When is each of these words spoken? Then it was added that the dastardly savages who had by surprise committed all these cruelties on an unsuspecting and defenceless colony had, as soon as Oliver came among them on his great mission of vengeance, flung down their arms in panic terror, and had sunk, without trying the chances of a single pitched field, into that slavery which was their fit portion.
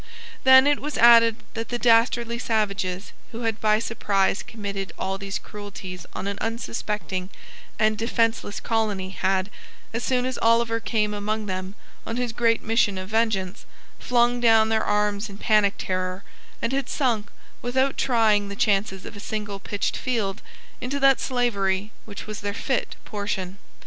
Then 0.45 0.65
it 0.65 0.79
was 0.79 0.97
added 0.97 1.35
that 1.53 1.69
the 1.69 1.77
dastardly 1.77 2.39
savages 2.39 3.11
who 3.31 3.41
had 3.41 3.61
by 3.61 3.77
surprise 3.77 4.41
committed 4.41 4.91
all 4.97 5.19
these 5.19 5.37
cruelties 5.37 6.07
on 6.13 6.25
an 6.25 6.39
unsuspecting 6.41 7.29
and 7.77 7.99
defenceless 7.99 8.59
colony 8.59 9.11
had, 9.11 9.51
as 9.93 10.03
soon 10.03 10.25
as 10.25 10.39
Oliver 10.39 10.79
came 10.79 11.13
among 11.13 11.45
them 11.45 11.75
on 12.03 12.15
his 12.17 12.31
great 12.31 12.63
mission 12.63 12.97
of 12.97 13.09
vengeance, 13.09 13.67
flung 13.99 14.39
down 14.39 14.69
their 14.69 14.83
arms 14.83 15.29
in 15.29 15.37
panic 15.37 15.75
terror, 15.77 16.23
and 16.63 16.73
had 16.73 16.89
sunk, 16.89 17.29
without 17.61 17.95
trying 17.95 18.49
the 18.49 18.55
chances 18.55 19.05
of 19.05 19.15
a 19.15 19.19
single 19.19 19.59
pitched 19.59 19.95
field, 19.95 20.41
into 20.81 20.99
that 20.99 21.19
slavery 21.19 21.91
which 22.05 22.25
was 22.25 22.39
their 22.41 22.55
fit 22.55 22.95
portion. 23.05 23.59